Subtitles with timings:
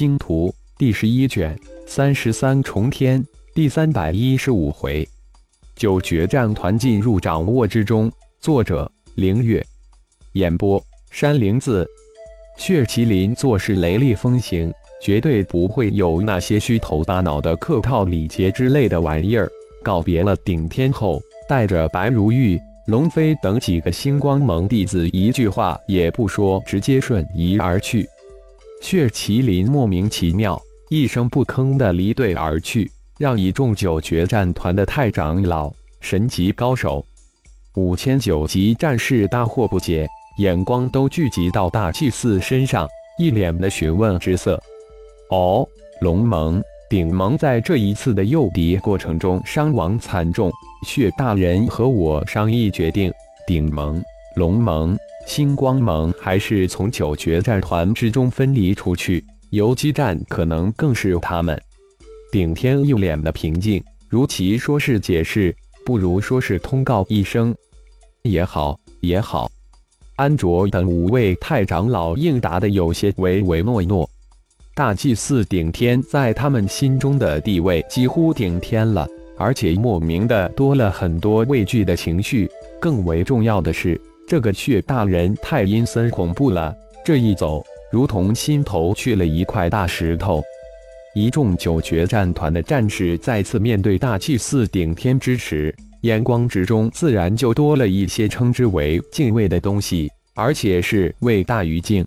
[0.00, 0.48] 星图》
[0.78, 1.54] 第十一卷
[1.86, 3.22] 三十三重天
[3.54, 5.06] 第三百一十五回，
[5.76, 8.10] 九决战团进入掌握之中。
[8.40, 9.62] 作者：凌月，
[10.32, 11.86] 演播：山灵子。
[12.56, 14.72] 血麒麟做事雷厉风行，
[15.02, 19.50] 绝对不会有那些虚头巴脑的客套礼节之类的玩意儿。
[19.82, 22.58] 告别了顶天后，带着白如玉。
[22.86, 28.08] 龙飞等几个星光盟弟子一句话也不说，直接瞬移而去。
[28.80, 37.04] 血麒麟莫名其妙，一声不吭的离队而去，让一众九决战团的太长老、神级高手、
[37.74, 40.08] 五千九级战士大惑不解，
[40.38, 42.88] 眼光都聚集到大祭司身上，
[43.18, 44.60] 一脸的询问之色。
[45.30, 45.66] 哦，
[46.00, 46.62] 龙盟。
[46.88, 50.50] 顶盟在这一次的诱敌过程中伤亡惨重，
[50.84, 53.12] 血大人和我商议决定，
[53.46, 54.02] 顶盟、
[54.36, 61.60] 龙盟、星光盟还是从九决战团之中分离出去，游击战可能更适他们。
[62.30, 67.54] 顶天一脸的平静，如其说是解释，不如说是通告一声。
[68.22, 69.50] 也好，也好。
[70.16, 74.08] 安卓等五位太长老应答的有些唯唯诺诺。
[74.74, 82.48] 大祭司顶天在他们心中的地位几乎顶天了，而且莫名的多了很多畏惧的情绪。
[82.78, 84.00] 更为重要的是，
[84.30, 86.72] 这个血大人太阴森恐怖了，
[87.04, 90.40] 这一走，如同心头去了一块大石头。
[91.16, 102.06] 一众九决战团的战士再次面对大祭司顶天之时，眼光之中自然就多了一些称之为敬畏的东西，而且是畏大于敬。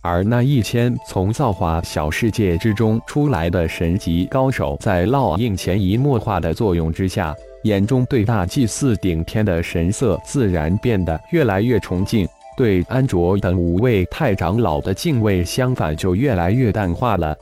[0.00, 17.36] 而那一千从造化小世界之中出来的神级高手，在烙印潜移默化的作用之下，眼中对大祭司顶天的神色自然变得越来越崇敬，对安卓等五位太长老的敬畏相反就越来越淡化了。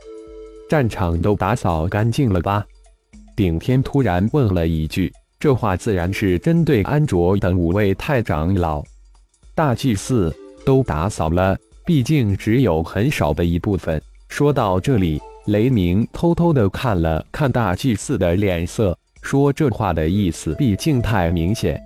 [0.69, 2.65] 战场都打扫干净了吧？
[3.35, 8.83] 顶天突然问了一句，这话自然是针对安卓等五位太长老。
[9.55, 11.57] 大祭司都打扫了。
[11.85, 14.01] 毕竟只有很少的一部分。
[14.27, 18.97] 说到这里，雷鸣偷偷的看了看大祭司的脸色，
[19.27, 21.77] 说这话的意思毕竟太明显。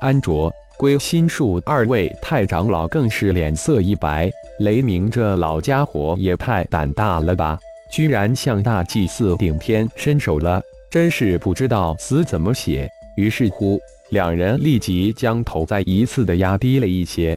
[0.00, 4.30] 安卓、归心术二位太长老更是脸色一白。
[4.60, 7.58] 雷鸣这老家伙也太胆大了吧，
[7.90, 12.88] 居然向大祭司顶天伸手了，真是不知道死怎么写。
[13.16, 13.76] 于是乎，
[14.10, 17.36] 两人立即将头再一次的压低了一些，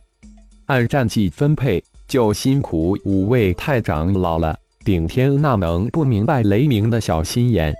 [0.68, 1.84] 按战绩分配。
[2.08, 4.56] 就辛苦五位太长老了。
[4.86, 7.74] 顶天那能不明白雷鸣的小心眼？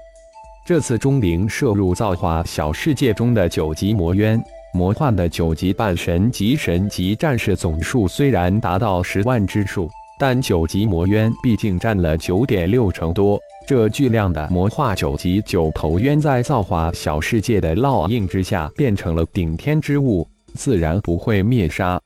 [0.72, 4.42] 这次钟灵摄入造化小世界中的九级魔渊，
[4.74, 13.38] 魔化的九级半神级神级战士总数虽然达到十万之数，但九级魔渊毕竟占了九点六成多。
[13.68, 22.00] 这巨量的魔化九级九头渊，在造化小世界的烙印之下，变成了顶天之物，自然不会灭杀。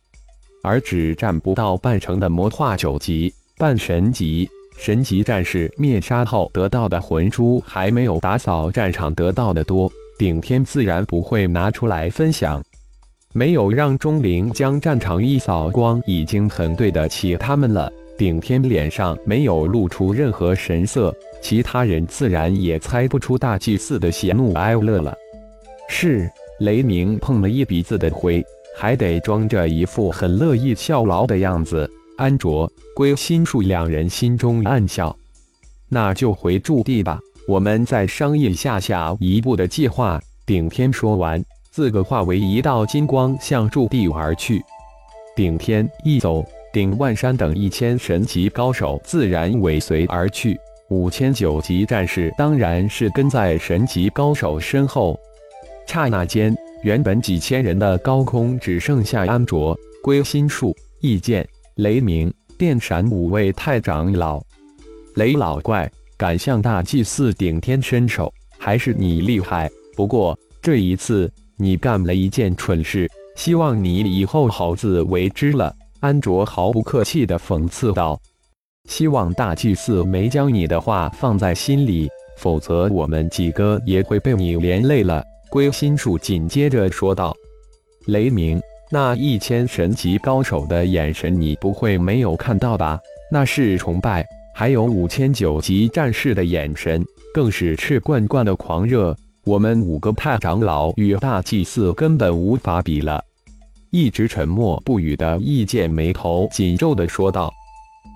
[0.63, 9.91] 而只占不到半成的魔化九级半神级神级战士灭杀后得到的魂珠，还没有打扫战场得到的多。
[10.17, 12.63] 顶天自然不会拿出来分享。
[13.33, 17.91] 没有让钟灵将战场一扫光，已经很对得起他们了。
[18.17, 25.13] 顶天脸上没有露出任何神色，其他人自然也猜不出大祭司的喜怒哀乐了。
[25.89, 28.43] 是雷鸣碰了一鼻子的灰。
[28.77, 31.89] 还得装着一副很乐意效劳的样子。
[32.17, 35.15] 安卓、归心术两人心中暗笑，
[35.89, 40.21] 那就回驻地吧，我们再商议下下一步的计划。
[40.45, 44.63] 顶天说完，自个化为一道金光向驻地而去。
[45.35, 50.57] 顶天一走，顶万山等一千神级高手自然尾随而去，
[50.89, 55.19] 五千九级战士当然是跟在神级高手身后。
[55.85, 56.55] 刹那间。
[56.83, 64.41] 原本几千人的高空只剩下安卓、归心术、易剑、雷鸣、电闪五位太长老。
[65.15, 69.69] 雷老怪敢向大祭司顶天伸手，还是你厉害。
[69.93, 75.75] 不过这一次你干了一件蠢事，希望你以后好自为之了。
[75.99, 78.17] 安卓毫不客气地讽刺道
[78.87, 82.07] ：“希望大祭司没将你的话放在心里，
[82.37, 87.35] 否则我们几个也会被你连累了。”归心术紧接着说道
[88.07, 88.61] ：“雷鸣，
[88.91, 92.99] 那一千神级高手的眼神，你不会没有看到吧？
[93.31, 97.03] 那是崇拜，还有五千九级战士的眼神，
[97.33, 99.15] 更是赤贯贯的狂热。
[99.43, 103.21] 我们五个太长老与大祭司根本无法比了。”
[103.91, 107.51] 一直沉默不语的易剑眉头紧皱的说道：“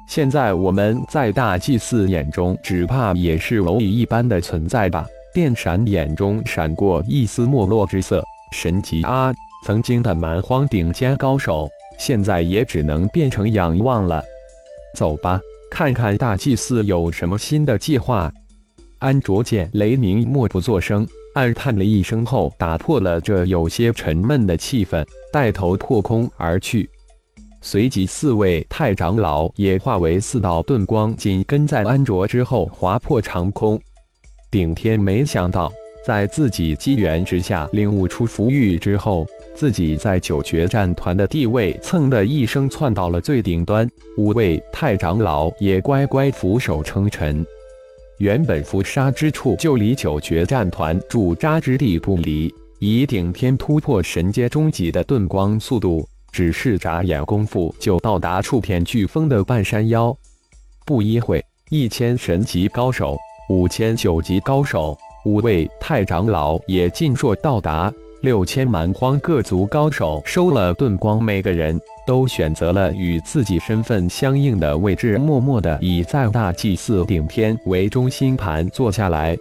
[0.10, 5.08] 现在我们在大祭司眼中，只怕也是蝼蚁一般的存在吧？
[5.34, 9.34] 电闪眼中闪过一丝没落之色，神级啊！
[9.66, 14.24] 曾经的蛮荒顶尖高手，现在也只能变成仰望了。
[14.96, 15.40] 走吧，
[15.70, 18.32] 看看大祭司有什么新的计划。
[19.00, 26.90] 安卓见雷鸣默不作声，暗叹了一声后，打破了这有些沉闷的气氛，带头破空而去。
[27.62, 33.80] 随即，四位太长老也化为四道遁光，紧跟在安卓之后，划破长空。
[34.50, 35.72] 顶天没想到，
[36.06, 39.28] 在自己机缘之下领悟出符玉之后。
[39.56, 47.46] 自己在九绝战团的地位蹭的一声窜到了最顶端，五位太长老也乖乖俯首称臣。
[48.20, 60.16] 原本伏杀之处就离九绝战团驻扎之地不离，以顶天突破神阶终极的遁光速度，只是眨眼功夫就到达触天飓风的半山腰。
[60.86, 63.18] 不一会，一千神级高手、
[63.50, 67.94] 五千九级高手、五位太长老也尽数到达。
[68.22, 79.38] 六千蛮荒各族高手收了遁光，每个人都选择了与自己身份相应的位置，默默的以在大祭祀顶天为中心盘坐下来。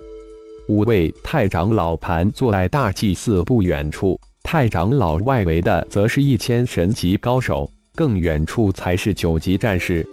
[0.69, 10.07] 五位太长老盘坐在大祭祀不远处，太长老外围的则是一千神级高手，更远处才是九级战士。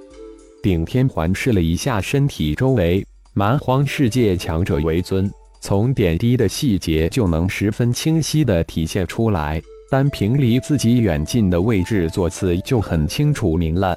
[0.63, 5.31] 顶天环视了一下身体周围，蛮荒世界强者为尊。
[5.65, 9.59] 从点滴的细节就能十分清晰地体现出来，
[9.89, 13.95] 单凭离自己远近的位置座次就很清楚明了。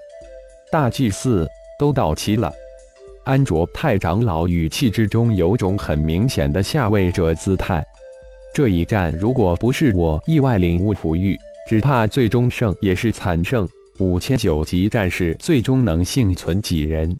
[0.72, 1.46] 大祭司
[1.78, 2.50] 都到齐了，
[3.26, 7.84] 安卓太长老语气之中有种很明显的下位者姿态。
[8.54, 11.36] 这一战如果不是我意外领悟璞玉，
[11.68, 13.68] 只怕最终胜也是惨胜。
[13.98, 17.14] 五千九级战士最终能幸存几人？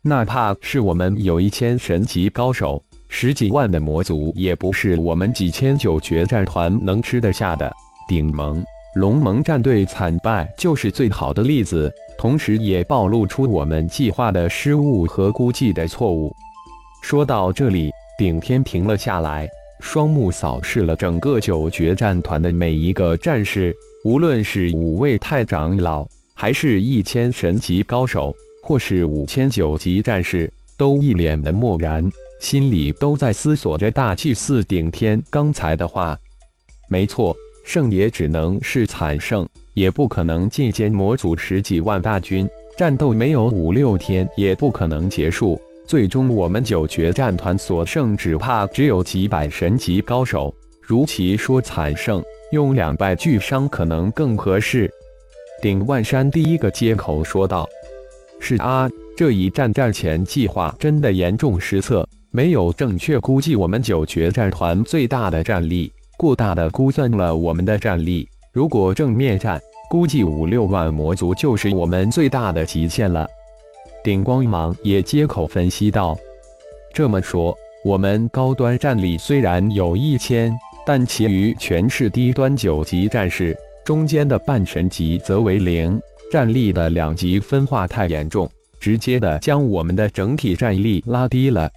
[0.00, 2.82] 哪怕是我们有一千神级高手。
[3.16, 7.72] 十几万的魔族也不是我们几千九决战团能吃得下的。
[8.08, 8.60] 顶盟、
[8.96, 16.34] 龙盟战队惨败就是最好的例子，同时也暴露出我们计划的失误和估计的错误。
[17.04, 17.88] 说到这里，
[18.18, 23.72] 顶天停了下来，双目扫视了整个九决战团的每一个战士，
[24.04, 32.10] 无论是五位太长老，还是一千神级高手，或是五千九级战士，都一脸的漠然。
[32.44, 36.14] 心里都在思索着大祭司顶天刚才的话。
[36.90, 42.46] 没错，胜也只能是惨胜，也不可能进歼魔族十几万大军。
[42.76, 45.58] 战斗没有五六天也不可能结束。
[45.86, 50.54] 最终，我们九决战团所剩，只怕只有几百神级高手。
[50.82, 54.92] 如其说惨胜，用两败俱伤可能更合适。
[55.62, 57.66] 顶万山第一个接口说道
[58.38, 58.86] ：“是啊，
[59.16, 62.06] 这一战战前计划真的严重失策。”
[62.36, 68.28] 没有正确估计我们九决战团最大的战力，过大的估算了我们的战力。
[68.50, 73.24] 如果正面战，估计五六万魔族就是我们最大的极限了。
[74.02, 76.18] 顶光芒也接口分析道
[76.92, 80.52] ：“这么说，我们高端战力虽然有一千，
[80.84, 86.00] 但其余全是低端九级战士，中间的半神级则为零，
[86.32, 88.50] 战力的两极分化太严重，
[88.80, 91.70] 直接的将我们的整体战力拉低了。”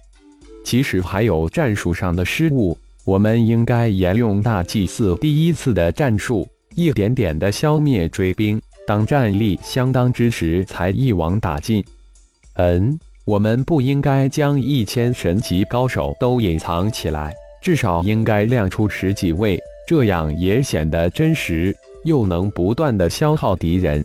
[0.68, 11.82] 其实还有战术上的失误，我们应该沿用大祭司第一次的战术，一点点的消灭追兵，当战力相当之时才一网打尽。
[12.56, 24.04] 嗯，我们不应该将一千神级高手都隐藏起来，至少应该亮出十几位，这样也显得真实，又能不断的消耗敌人。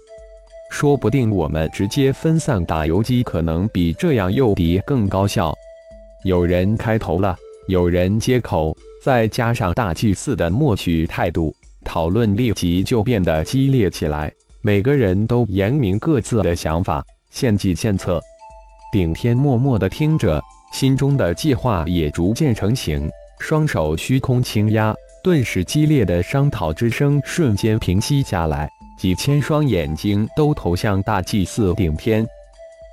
[0.72, 5.54] 说不定我们直接分散打游击，可能比这样诱敌更高效。
[6.24, 7.36] 有人开头了，
[7.68, 11.54] 有人接口，再加上大祭司的默许态度，
[11.84, 14.32] 讨论立即就变得激烈起来。
[14.62, 18.22] 每个人都言明各自的想法，献计献策。
[18.94, 32.26] 顶天默默地听着，心中的计划也逐渐成型，双手虚空轻压，顿时激烈的商讨之声瞬间平息下来，几千双眼睛都投向大祭司顶天。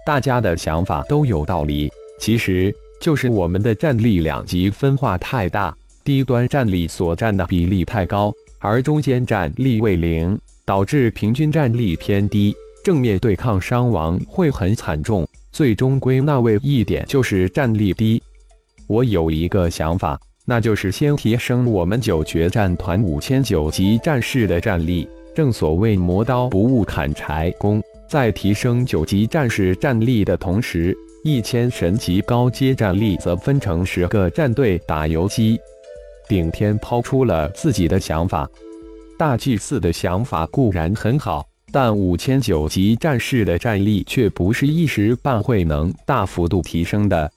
[0.05, 2.75] 大家的想法都有道理，其实。
[3.01, 12.55] 就是我们的战力两极分化太大，低端战力所占的比例太高，而中间战力为零，导致平均战力偏低，
[12.85, 15.27] 正面对抗伤亡会很惨重。
[15.51, 18.23] 最终归纳为一点就是战力低。
[18.87, 25.09] 我有一个想法，那就是先提升我们九决战团五千九级战士的战力。
[25.35, 35.61] 正所谓磨刀不误砍柴工，在提升九级战士战力的同时，一千神级高阶战力则分成十个战队打游击。
[36.27, 38.49] 顶天抛出了自己的想法，
[39.19, 47.31] 大祭司的想法固然很好，但五千九级战士的战力却不是一时半会能大幅度提升的。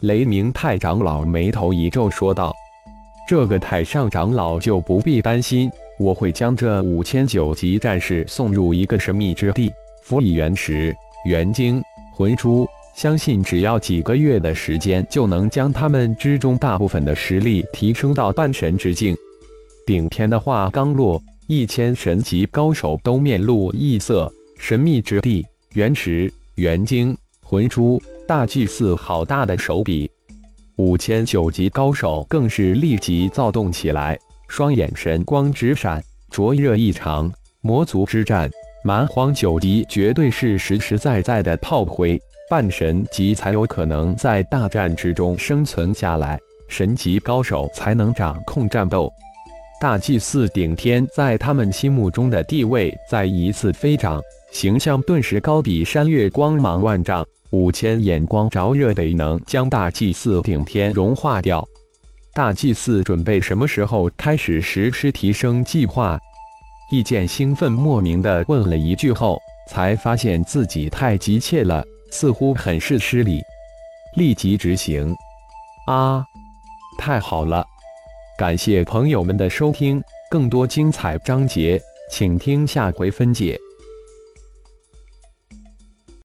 [0.00, 2.52] 雷鸣太长老眉头一皱，说道
[3.28, 9.70] ：“这个太上长老就不必担心，我会将这五千九级战士送入一个神秘之地。”
[10.02, 10.92] 辅以原石、
[11.24, 11.80] 元晶、
[12.12, 19.16] 魂珠，相信只要几个月的时间，就能将他们之中大部分的实力提升到半神之境。
[19.86, 24.32] 顶天的话刚落，一千神级高手都面露异色。
[24.58, 25.44] 神秘之地、
[25.74, 30.08] 原石、元晶、魂珠，大祭司好大的手笔！
[30.76, 34.18] 五千九级高手更是立即躁动起来，
[34.48, 37.32] 双眼神光直闪，灼热异常。
[37.62, 38.50] 魔族之战。
[38.84, 42.20] 蛮荒九级绝对是实实在在的炮灰，
[42.52, 49.10] 半神级才有可能在大战之中生存下来，神级高手才能掌控战斗。
[49.80, 57.26] 大祭司顶天在他们心目中的地位再一次飞涨，形象顿时高比山岳，光芒万丈。
[57.52, 61.66] 五千眼光着热，得能将大祭司顶天融化掉。
[62.34, 66.20] 大祭司准备什么时候开始实施提升计划？
[66.90, 69.38] 易剑兴奋莫名的问了一句后，
[69.70, 71.82] 才发现自己太急切了，
[72.12, 73.42] 似乎很是失礼，
[74.16, 75.16] 立即执行。
[75.86, 76.22] 啊，
[76.98, 77.66] 太好了！
[78.36, 80.00] 感谢朋友们的收听，
[80.30, 83.58] 更多精彩章节，请听下回分解。